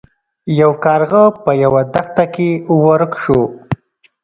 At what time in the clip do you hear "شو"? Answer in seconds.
3.23-3.41